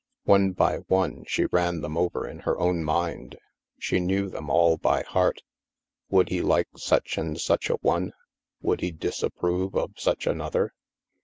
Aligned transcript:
One 0.23 0.53
by 0.53 0.77
one, 0.87 1.25
she 1.27 1.45
ran 1.45 1.81
them 1.81 1.95
over 1.95 2.27
in 2.27 2.39
her 2.39 2.57
own 2.59 2.83
mind. 2.83 3.35
She 3.77 3.99
knew 3.99 4.29
them 4.31 4.49
all 4.49 4.77
by 4.77 5.03
heart. 5.03 5.43
Would 6.09 6.29
he 6.29 6.41
like 6.41 6.69
such 6.75 7.19
and 7.19 7.39
such 7.39 7.69
a 7.69 7.75
one? 7.83 8.13
Would 8.63 8.81
he 8.81 8.89
disapprove 8.89 9.75
of 9.75 9.91
such 9.99 10.25
another 10.25 10.73